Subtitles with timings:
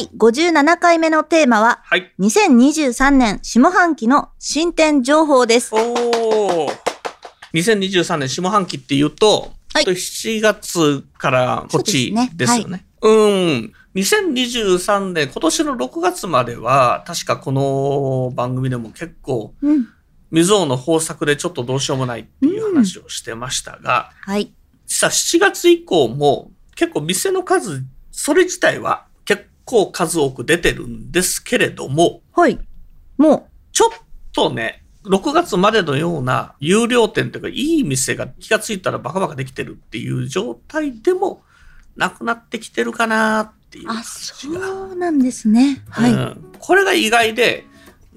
[0.00, 5.74] 第57回目のテーマははい2023年下半期の新店情報です。
[5.74, 6.68] おお
[7.52, 12.86] 2023年下半期っていうと、はい7月からこっちですねですよね。
[13.02, 13.72] うん。
[13.94, 19.86] 2023年、今年の6月までは、確かこの番組でも結構、うん。
[20.30, 24.50] 未曾有の豊作でちょっとどうしようもないっていう話をしてましたが、はい。
[24.86, 29.09] 実は7月以降も結構店の数、それ自体は結
[29.70, 32.58] 構数多く出てるんですけれども、はい。
[33.16, 33.90] もちょっ
[34.32, 41.42] とね、6月までのような有料店というか、いい店が気がついたらバカバカできてるっていう状態でも
[41.94, 44.50] なくなってきてるかなっていうう、あ、感そ。
[44.50, 45.84] うなんですね。
[45.88, 46.12] はい。
[46.12, 47.64] うんこれが意外で、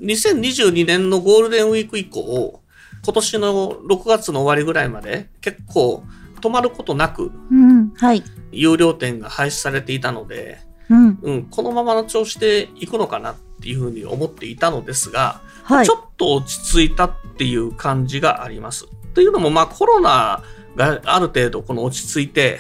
[0.02, 2.62] 2022年のゴールデンウィーク以降、
[3.06, 6.04] 今年の6月の終わりぐらいまで結構
[6.42, 7.94] 止まることなくうん。
[7.96, 8.24] はい。
[8.52, 11.20] 有料店が廃止されていたので、うん。
[11.22, 15.98] うん、このままの調子でいくのかなっていうふうに思っていたのですが、はいちょ。
[15.98, 18.88] っと落ち着いたっていう感じがあります。
[19.14, 20.44] というのも、まあコロナ
[20.76, 22.60] がある程度この落ち着いて、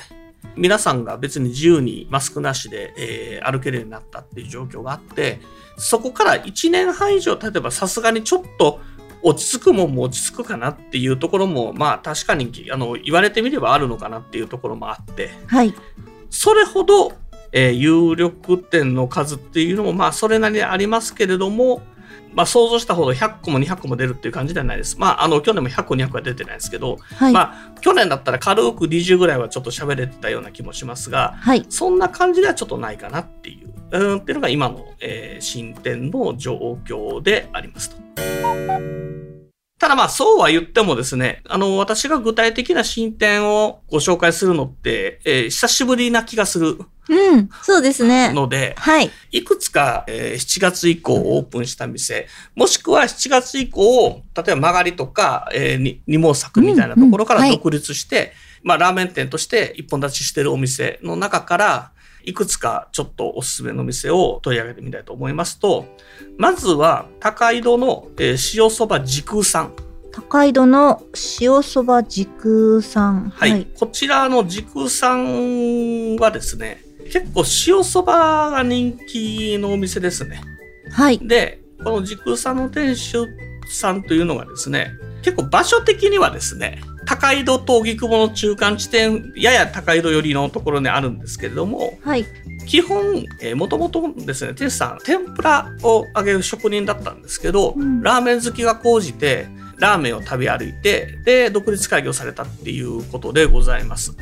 [0.55, 5.39] 皆さんが別に自由にマスクなしで、えー歩けるようになったっていう状況があって、
[5.77, 8.80] そこから1年半以上経てばさすがにちょっと
[9.21, 15.73] 落ち着くもんも落ち着くかなっていうところも、まあ確かにあの言われてみればあるのかなっていうところもあって、はい。
[16.30, 17.13] それほど、
[17.53, 21.81] えー有力店の数っていうのも、まあ、それなりにありますけれども、
[22.33, 24.97] まあ、想像したほど100個も200個も出るっていう感じではないです。
[24.99, 27.33] まあ、あの、去年も100個200個は出てないですけど、はい。
[27.33, 31.65] まあ、去年だったら軽く20ぐらいはちょっと喋れてたような気もしますが、はい。
[31.69, 39.33] そんな感じではちょっとないかなっていう、うん、っていうのが今の、えー新店の状況でありますと。
[39.83, 46.77] ただまあそうは言ってもですね、あの私が具体的な進展をご紹介するのって、えー久しぶりな気がする
[47.10, 47.49] うん。
[47.64, 48.32] そうですね。
[48.32, 49.11] ので、はい。
[49.33, 58.32] いくつか、えー7月以降オープンした店、もしくは7月以降、例えば曲がりとか、えーに二毛作みたいなところかうんうんはいら独立して、
[58.64, 61.92] まあラーメン店として一本立ちしてるお店の中から、
[62.23, 65.86] いくつかちょっとおすすめの店を取り上げてみたいと思いますと、
[66.38, 69.73] まずは高井戸の、えー塩そば時空さん。
[70.11, 71.04] 高井戸の
[71.42, 73.30] 塩そば時空さん。
[73.30, 73.67] はい。。
[73.78, 80.42] こちらの時空さんはですね、結構塩そばが人気のお店ですね。
[80.92, 81.20] はい。
[81.20, 83.28] で、この時空さんの店主
[83.67, 84.92] さんというのがですね、
[85.23, 92.25] 結構場所的にはですね、高井戸と荻窪の中間地点、やや高井戸寄りのところにあるんですけれども、はい。
[92.65, 99.47] 基本、えー、もともとですね、店主さん、天ぷらを揚げる職人だったんですけど、うんラーメン好きが高じて、
[99.77, 104.15] ラーメンを食べ歩いて、で、独立開業されたっていうことでございます。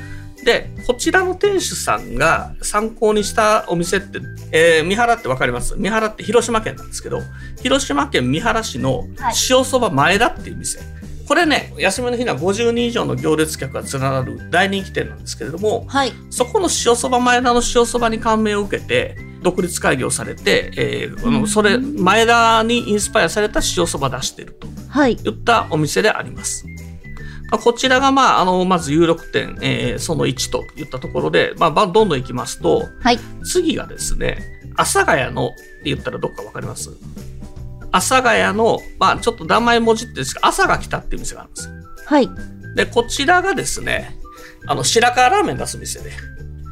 [0.44, 4.20] で、こちらの店主さんが参考にしたお店って、
[4.52, 5.76] えー三原ってわかります？
[5.78, 7.22] 三原って広島県なんですけど、
[7.62, 10.80] 広島県三原市のはい塩そば前田っていう店。
[11.32, 16.12] これね、休みの日には50人以上の行列客が連なる大人気店なんですけれども、はい。
[16.30, 25.14] そこの塩そば前田の塩そばに感銘を受けて、独立開業されて、えーあのそれ、前田にインスパイアされた塩そば出してるとはい。
[25.14, 26.66] いったお店であります。
[27.50, 33.18] まあこちらが、まあ、あの、まず有力店、えーその1といったところで、まあ、ばどんどん行きますと、はい。
[33.46, 34.38] 次がですね、
[34.76, 36.90] 阿佐ヶ谷のって言ったらどっかわかります？
[37.92, 41.74] 阿佐ヶ谷の、まあ、ちょっと名前文字ってですが、朝が来たっていう店があるんですよ。
[42.06, 42.30] はい。
[42.76, 44.18] で、こちらがですね、
[44.68, 46.12] あの、白川ラーメン出す店で、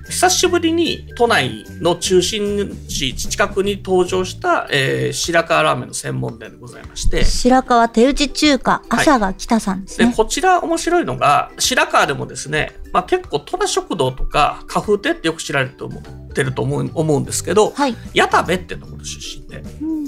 [0.09, 10.13] 久しぶりに都内の中心地近くに登場した、えー白川ラーメンの専門店でございまして、白川手打ち中華、朝が北さんですで、ね。
[10.15, 17.95] こちら面白いのが、白川でもですね、まあ結構虎食堂とか、花風亭ってよく知られてると思ってると思う思うんですけど、はい。
[18.13, 19.63] 矢田部ってところ出身で。
[19.81, 19.98] うん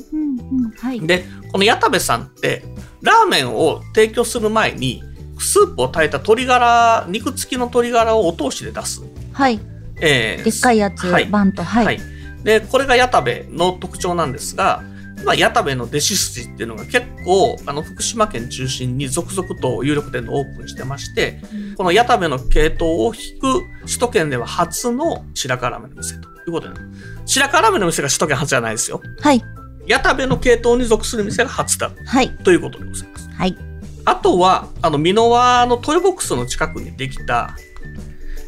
[0.51, 0.71] うんうん。
[0.71, 0.99] はい。
[0.99, 2.63] で、この矢田部さんって、
[3.01, 5.03] ラーメンを提供する前に、
[5.39, 9.01] スープを炊いた鶏ガラ、肉付きの鶏ガラをお通しで出す。
[9.33, 9.59] はい。
[9.99, 11.63] えーでっかいやつ、はいバンと。
[11.63, 11.85] はい。
[11.85, 11.99] はい。
[12.43, 14.83] で、これが矢田部の特徴なんですが、
[15.21, 21.39] 今、矢田部の弟子筋っていうのが結構、あの、福島県中心に続々と有力店のオープンしてまして、
[21.77, 26.79] この矢田部の系統を引く首都圏では初の白川ラーメンの店ということで、
[27.25, 29.01] 白川ラーメンの店が首都圏初じゃないですよ。
[29.19, 29.43] はい。
[29.87, 32.29] 矢田部の系統に属する店が初だはい。
[32.37, 33.29] ということでございます。
[33.29, 33.57] はい。
[34.05, 37.55] あとは、あの、美濃輪のトヨボックスの近くにできた、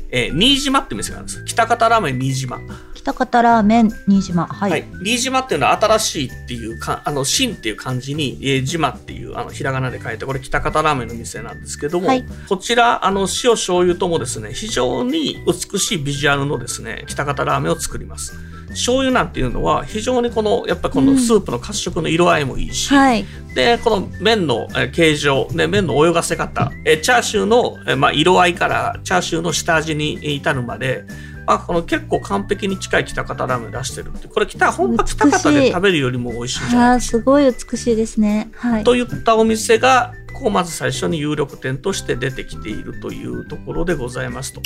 [0.10, 1.44] えー新島って店があるんです。
[1.44, 2.60] 北方ラーメン新島。
[2.94, 4.46] 北方ラーメン新島。
[4.46, 4.72] はい。
[4.72, 4.86] はい。
[5.04, 18.38] 新島っていうのは新しいっていうか、あの、新っていう漢字に、えー、島っていう、あの、ひらがなで書いて、これ北方ラーメンの店なんですけども、はいこちら、あの、塩醤油ともですね、非常に美しいビジュアルのですね、北方ラーメンを作ります。
[18.74, 23.26] 醤油なんていうのは、非常にこの、やっぱこのスープの褐色の色合いもいいし、はい。
[23.56, 31.06] で、この麺のえー形状、で麺の泳がせ方、えーチャーシューの、えーまあ、色合いからチャーシューの下味に至るまで、
[31.46, 38.50] まあ、この結構完璧に近い北方ラーメンを出してるってこれ北本場北方で食べるよりも美味しいんじゃないあーすごい美しいですね。
[38.56, 38.84] はい。
[38.84, 44.62] といったお店がこうまず最初に有力店として出てきているというところでございますと。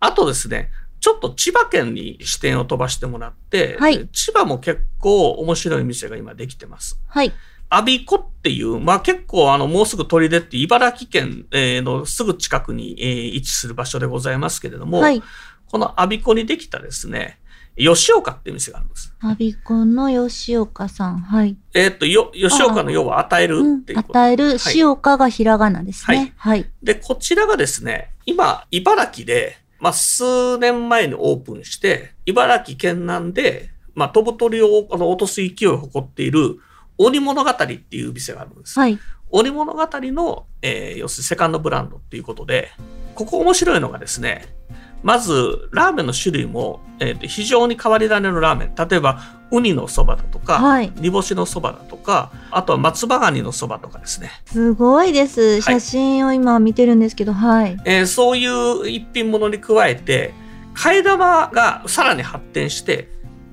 [0.00, 0.70] あとですね、
[1.02, 6.98] ちょっと千葉県に視点を飛ばしてもらって、はい千葉も結構面白い店が今できてます。
[7.08, 7.32] はい。
[7.68, 15.20] アビコっていう、まあ結構あの、もうすぐ取り出って茨城県えーのすぐ近くにえー位置する場所でございますけれども、はい。
[15.66, 17.40] このアビコにできたですね、
[17.76, 19.12] 吉岡っていう店があるんです。
[19.22, 21.18] アビコンの吉岡さん。
[21.18, 21.56] はい。
[21.74, 24.18] えーっと、よ、吉岡の要は与えるうんっていうこと。
[24.20, 26.34] 与えるはい塩岡がひらがなですね。
[26.36, 26.70] はい。
[26.82, 36.60] で、こちらがですね、今、茨城で、まあ、数年前にオープンして、茨城県南で、まあ、飛ぶ鳥をあの落とす勢いを誇っている、
[36.98, 38.78] 鬼物語っていう店があるんです。
[38.78, 38.96] はい。
[39.30, 42.70] 鬼物語の、えー要するにセカンドブランドっていうことで、
[43.16, 44.54] ここ面白いのがですね、
[45.02, 48.74] まず、ラーメンの種類も、えーと非常に変わり種のラーメン。
[48.88, 49.20] 例えば、
[49.52, 54.30] ウニのそばだとか、はい煮干しのそばだとか、あとは松葉ガニのそばとかですね。
[54.46, 55.60] すごいです。
[55.60, 57.78] 写真を今見てるんですけど、はい。
[57.84, 60.34] えーそういう一品物に加えて、
[60.74, 63.08] 替え玉がさらに発展して、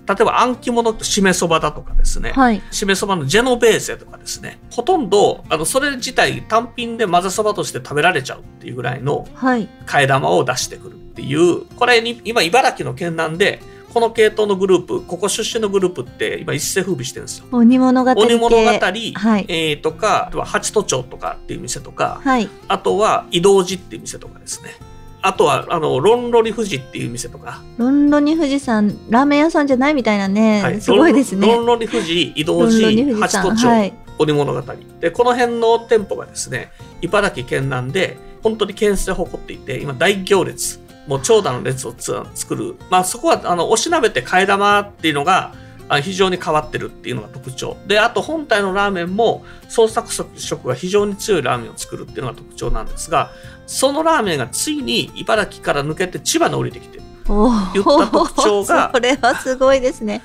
[0.08, 2.32] 例えば、あん肝のしめそばだとかですね。
[2.32, 2.64] はい。
[2.72, 4.60] しめそばのジェノベーゼとかですね。
[4.72, 9.70] ほとんど、あの、それ自体単品で混ぜそばとして食べられちゃうっていうぐらいのはい。
[9.86, 13.62] 替え玉を出してくるっていう、これに、今、茨城の県南で、
[13.94, 17.46] この系統のグループ、ここ出身のグループって今一世風靡してるんですよ。
[17.52, 18.22] 鬼物語系。
[18.22, 19.46] 鬼物語、はい。
[19.48, 22.50] えーとか、あとは八都町とかっていう店とか、はい。
[22.68, 24.76] あとは移動寺っていう店とかですね。
[25.22, 27.62] あとは、あの、ロンロリ富士っていう店とか。
[27.78, 30.62] ロンロニ富士山、ラーメン屋さんじゃないみたいなね。
[30.64, 31.46] はいすごいですね。
[31.46, 33.18] ロンロンロリ富士、移動寺。
[33.18, 33.94] 八都町、はい。
[34.18, 34.62] 鬼物語。
[35.02, 36.72] で、この辺の店舗がですね、
[37.02, 42.76] 茨城県南で、本当に県政を誇っていて、今大行列、もう長蛇の列をつ作る。
[42.92, 45.56] まあそこは、あの、おしなべて替え玉っていうのが、
[45.90, 47.76] あ非常に変わってるっていうのが特徴。
[47.88, 53.32] で、あと本体のラーメンも創作色が非常に強いラーメンを作るっていうのが特徴なんですが、
[53.66, 57.04] そのラーメンがついに茨城から抜けて千葉に降りてきてる。
[57.28, 60.22] お言った特徴が それはすごいですね。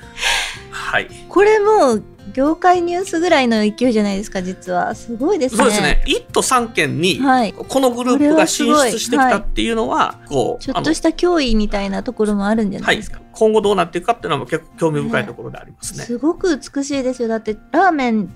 [0.69, 1.09] はい。
[1.27, 5.57] これもう業界ニュースぐらいの勢いじゃないですか実はすごいですね。
[5.57, 6.03] そうですね。
[6.07, 7.53] 1都3県に、はい。
[7.53, 13.21] このグループが進出してきたっていうのは、こう、ちょっとした脅威みたいなところもあるんじゃないですか。。
[13.31, 16.03] 今後どうなっていくかっていうのも結構興味深いところでありますね。
[16.03, 18.29] すごく美しいですよだってラーメン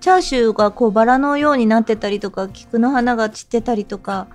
[0.00, 4.28] チャーシューがこうバラのようになってたりとか菊の花が散ってたりとか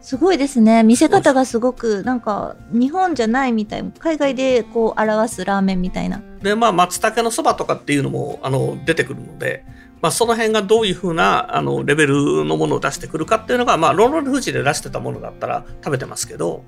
[0.00, 9.64] すごいですね見せ方がすごくなんか日本じゃないみたい海外でこう表すラーメンみたいなで、まあ、松茸のそばとかっていうのも、あの、出てくるので、
[10.00, 16.62] まあ、その辺がどういうふうな、あの、レベルのものを出してくるかっていうのが、まあ、ロンロン富士で出してたものだったら食べてますけど、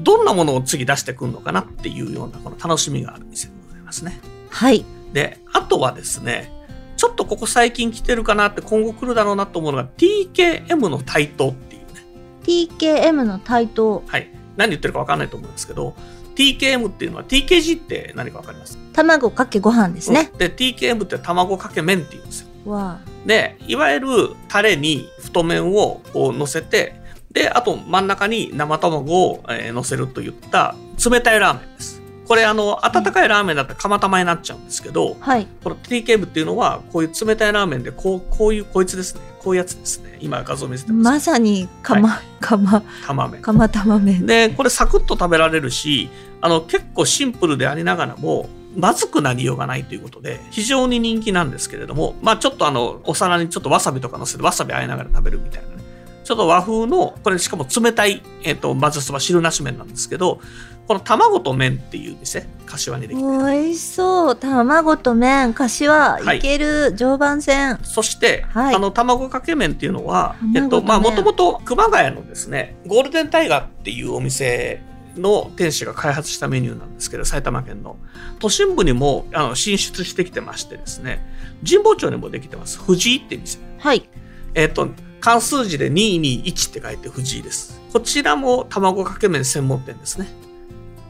[0.00, 4.18] どんなものを次出してくるのかなっていうような、この楽しみがある店でございますね。
[4.50, 6.52] はいで、あとはですね、
[6.96, 12.04] ちょっとここ最近来てるかなって今後来るだろうなと思うのが TKM の台頭っていうね。
[12.44, 14.30] TKM の台頭はい。
[14.56, 15.94] 何言ってるか分かんないと思うんですけど、
[16.34, 18.78] TKM っていうのは TKG って何か分かります？
[19.04, 22.48] 卵かけご飯ですね、で、TKM って卵かけ麺っていうんですよ。
[22.66, 24.08] わで、いわゆる
[24.48, 26.94] タレに太麺をこう乗せて、
[27.30, 30.74] で、あと真ん中に生卵を、えー乗せるといった
[31.08, 32.02] 冷たいラーメンです。
[32.26, 39.20] これあの、温かいラーメンだったら釜玉になっちゃうんですけど、あはいこの TKM っていうのは、こういう冷たいラーメンで、こう、こういう、こいつですね。
[39.38, 40.18] こういうやつですね。
[40.20, 41.04] 今画像見せてます。
[41.04, 43.40] まさに釜、釜玉麺。
[43.40, 48.48] 釜玉麺で、これサクッと食べられるし、あの、結構シンプルでありながらも、
[48.78, 55.82] まずくなりようがないということで、非常に人気なんですけれども、まあちょっとあの、お皿にちょっとわさびとか乗せて、わさびあえながら食べるみたいなね。
[56.22, 60.40] ちょっと和風の、これしかも冷たい、えっ、と、まずそば汁なし麺なんですけど、
[60.86, 63.22] この卵と麺っていう店、柏にできて。
[63.22, 63.38] る。
[63.38, 64.36] 美味しそう。
[64.36, 65.52] 卵と麺。
[65.54, 66.38] 柏はい。
[66.38, 67.78] いける、常磐線。
[67.82, 68.74] そして、はい。
[68.74, 74.82] あの、卵かけ麺っていうのは、えっと、まあ、もともと熊谷のですね、ゴールデンタイガーっていうお店
[75.18, 77.96] の店主が開発したメニューなんですけど、埼玉県の。
[78.38, 81.24] 都心部にもあの進出してきてましてですね、
[81.68, 82.78] 神保町にもできてます。
[82.78, 83.58] 藤井って店。
[83.78, 84.08] はい。
[84.54, 84.88] えっ、と、
[85.20, 87.80] 関数字で221って書いて藤井です。
[87.92, 90.28] こちらも卵かけ麺専門店ですね。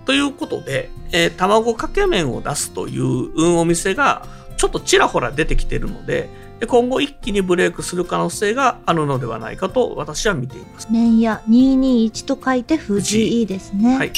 [0.07, 6.29] ということで、えー卵かけ麺を出すといううんお店がちょっとちらほら出てきているので、
[6.61, 10.88] で今後一気にブレイクする可能性があるのではないかと私は見ています。
[10.91, 13.97] 麺屋221と書いて藤井ですね。
[13.97, 14.12] はい。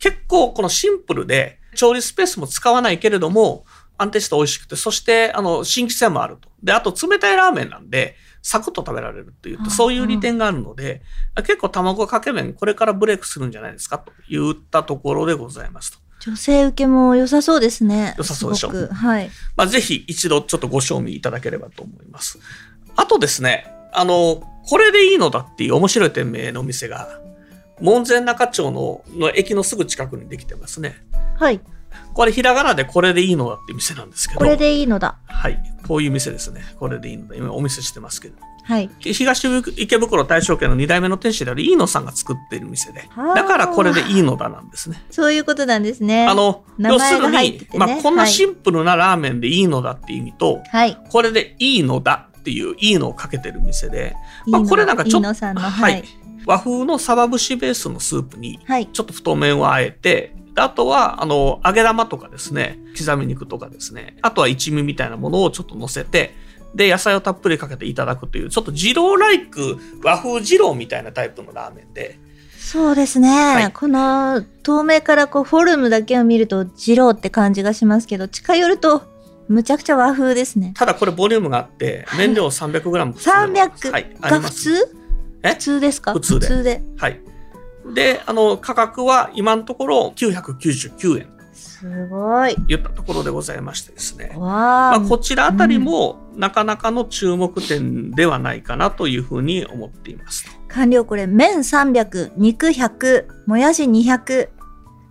[0.00, 3.64] 結構このシンプルで調理スペースも使わないけれども
[3.98, 6.48] 安定して美味しくて、そしてあの新規性もあると。
[6.62, 11.02] で、あと冷たいラーメンなんでサクッと食べられるっていうはあそういう利点があるので、
[11.36, 15.98] 結構卵かけ麺これからブレイクするんじゃないですかと言ったところでございますと。
[16.20, 18.14] 女性受けも良さそうですね。
[18.18, 19.30] 良さそうでしょはい。
[19.56, 22.38] まあ、ぜひ一度ちょっとご賞味いただければと思います。
[22.96, 27.20] あとですね、あの、これでいいのだっていう面白い店名のお店が、
[27.80, 31.02] 門前仲町のの駅のすぐ近くにできてますね。
[31.36, 31.60] はい。
[32.12, 34.38] これひらがなでこれでいいのだっていう店なんですけど。
[34.38, 35.18] これでいいのだ。
[35.26, 35.58] はい。
[35.88, 36.62] こういう店ですね。
[36.78, 37.36] これでいいのだ。
[37.36, 38.36] 今お見せしてますけど。
[38.70, 38.88] はい。
[39.00, 39.44] 東
[39.76, 43.34] 池袋大正家の2代目の店主である飯野さんが作っている店ではあ。
[43.34, 45.02] だからこれでいいのだなんですね。
[45.10, 46.28] そういうことなんですね。
[46.28, 50.96] あの、名要するに、まあ、こんなはいシンプルなラーメンでいいのだっていう意味と、はい。
[51.08, 54.14] これでいいのだっていういいのをかけてる店で、
[54.46, 56.02] まあこれなんかちょっとははいい。
[56.46, 58.86] 和風のサバ節ベースのスープにはい。
[58.86, 66.34] ちょっと太麺をあえて、であとは、あの、揚げ玉とかですね、刻み肉とかですね、あとは一味みたいなものをちょっと乗せて、
[66.74, 72.18] で、野菜をたっぷりかけていただくという、ちょっと二郎ライク和風二郎みたいなタイプのラーメンで、
[72.58, 73.66] そうですね。
[73.68, 79.02] いこの透明からこうフォルムだけを見ると二郎って感じがしますけど、近寄ると
[79.48, 80.72] むちゃくちゃ和風ですね。
[80.76, 83.14] ただこれボリュームがあって、はい麺量 300g。
[83.14, 84.50] 300はい、あが普。
[84.50, 84.96] 通？
[85.42, 85.48] え？
[85.50, 86.12] 普通ですか？
[86.12, 86.82] 普通でで。
[86.96, 87.20] はい。
[87.92, 91.28] で、あの、価格は今のところ999円
[91.80, 92.54] すごい。
[92.54, 94.32] といったところでございましてですね。
[94.34, 95.00] わまあ、あ。
[95.00, 100.44] こちらあたりもなかなかの注目点ではないかなというふうに思っています。
[100.68, 104.48] 完了これ、麺300、肉100、もやし200、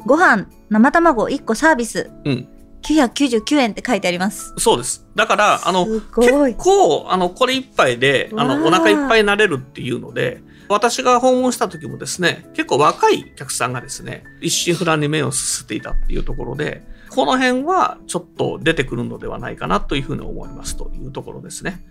[0.06, 2.48] ご飯、生卵1個サービス、うん。
[2.84, 4.54] 999円って書いてあります。
[4.58, 5.06] そうです。
[5.16, 6.56] だから、あの、結。
[6.58, 21.84] 構、あの、これ一杯で、あの、お腹いっぱいになれるっていうので、私が訪問した時もですね、結構若いお客さんがですね、一心不乱に麺をすすっていたっていうところで、この辺はちょっと出てくるのではないかなというふうに思いますというところですね。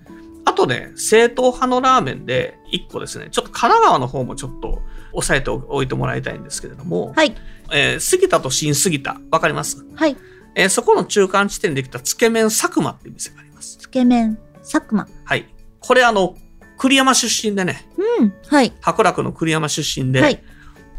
[0.45, 4.81] あとね、正統派のラーメンで一個ですね、ちょっと神奈川の方もちょっと
[5.13, 7.35] 押さえておいてもらいたいんですけれども、はい。
[7.73, 9.85] えー杉田と新杉田、わかります？
[9.97, 10.17] はい。
[10.55, 13.77] えーそこの中間地点にできたつけ麺佐久間っていう店があります。
[13.77, 15.09] つけ麺、佐久間。
[15.25, 15.47] はい。
[15.81, 16.37] これあの、
[16.79, 17.87] 栗山出身でね、
[18.21, 18.35] うん。
[18.47, 18.73] はい。
[18.81, 20.43] 白楽の栗山出身で、はい。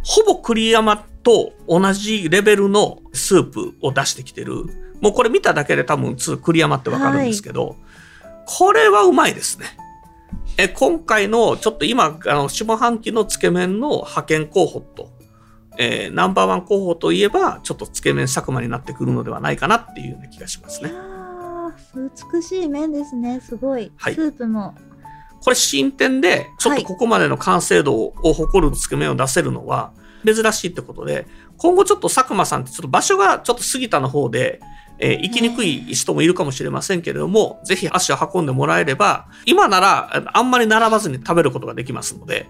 [0.04, 4.66] ほぼ栗山と同じレベルのスープを出してきてる。
[5.02, 7.78] もうこれ見ただけで多分つ栗山ってわかるんですけど、
[8.46, 9.66] これはうまいですね。
[10.58, 15.10] え今回のちょっと今、あの、下半期のつけ麺の派遣候補と、
[15.78, 20.92] えーナンバーワン候補といえば、ちょっとつけ麺佐久間になってくるのではないかなっていうような気がしますね。
[22.34, 23.40] 美しい麺ですね。
[23.40, 23.92] すごい。
[23.96, 24.76] はいスープも。
[25.44, 29.92] これ新店で、ちょっとここまでの完成度を誇るつけ麺を出せるのは
[30.26, 31.28] 珍しいってことで、
[31.58, 34.62] 今後ちょっと佐久間さんってちょっと場所がちょっと杉田の方で、
[35.00, 42.48] えー行きにくい人もいるかもしれませんけれども、ぜひ足を運んでもらえれば、今ならああんまり並ばずに食べることができますので、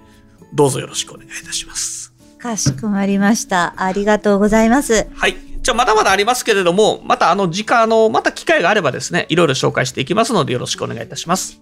[0.53, 2.13] どうぞよろしくお願いいたします。
[2.39, 3.74] かしこまりました。
[3.77, 5.08] ありがとうございます。
[5.13, 5.36] はい。
[5.62, 11.62] じゃあまだまだありますけれども、またあの時間、あの、また機会があればですね、いろいろ紹介していきますのでよろしくお願いいたします。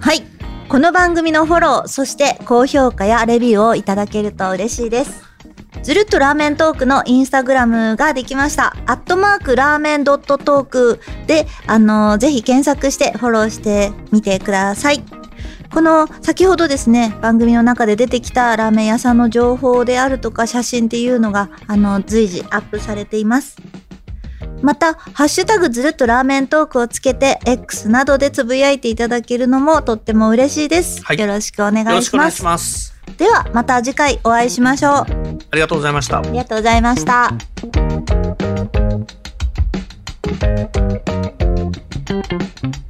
[0.00, 0.22] はい。
[0.68, 5.22] この番組のフォロー、そして高評価やレビューをいただけると嬉しいです。
[5.82, 8.74] ずるっとラーメントークのインスタグラムができました。
[8.86, 15.04] アットマークラーメンドットトークで、あのぜひ検索してフォローしてみてください。
[15.74, 23.56] この先ほどですね、番組の中で出てきたラーメン屋さんの情報であるとか写真っていうのが、あの、随時アップされています。
[24.64, 31.02] また、ハッシュタグずるっとラーメントークをつけて、X などでつぶやいていただけるのもとっても嬉しいです。
[31.04, 32.42] はいよろしくお願いします。
[32.42, 32.94] ます。
[33.18, 34.92] では、また次回お会いしましょう。
[34.92, 35.06] あ
[35.50, 36.22] ありがとうございました。
[36.22, 37.30] りがとうございました。「